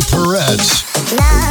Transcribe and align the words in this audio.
Perez. 0.00 0.84
Love. 1.12 1.45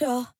Be 0.00 0.39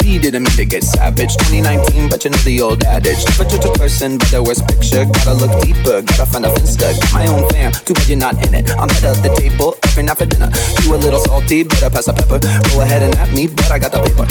didn't 0.00 0.42
mean 0.44 0.56
to 0.56 0.64
get 0.64 0.82
savage. 0.82 1.36
2019, 1.36 2.08
but 2.08 2.24
you 2.24 2.30
know 2.30 2.36
the 2.38 2.60
old 2.60 2.82
adage. 2.84 3.24
Never 3.26 3.44
judge 3.44 3.64
a 3.64 3.72
person 3.78 4.18
by 4.18 4.26
their 4.26 4.42
worst 4.42 4.66
picture. 4.66 5.04
Gotta 5.04 5.34
look 5.34 5.52
deeper, 5.62 6.02
gotta 6.02 6.26
find 6.26 6.46
a 6.46 6.50
finster. 6.54 6.92
Got 6.92 7.12
my 7.12 7.26
own 7.26 7.48
fam, 7.50 7.72
too 7.72 7.94
bad 7.94 8.08
you're 8.08 8.18
not 8.18 8.34
in 8.46 8.54
it. 8.54 8.70
I'm 8.78 8.90
at 8.90 9.22
the 9.22 9.34
table 9.36 9.76
every 9.84 10.02
night 10.02 10.18
for 10.18 10.26
dinner. 10.26 10.50
You 10.82 10.94
a 10.94 10.96
little 10.96 11.20
salty, 11.20 11.62
but 11.64 11.82
I 11.82 11.88
pass 11.88 12.06
the 12.06 12.12
pepper. 12.12 12.38
Go 12.40 12.80
ahead 12.80 13.02
and 13.02 13.14
at 13.16 13.32
me, 13.32 13.46
but 13.46 13.70
I 13.70 13.78
got 13.78 13.92
the 13.92 14.00
paper. 14.02 14.24